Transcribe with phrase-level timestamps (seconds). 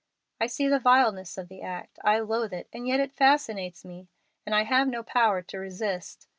[0.39, 4.07] I see the vileness of the act, I loathe it, and yet it fascinates me,
[4.47, 6.27] and I have no power to resist.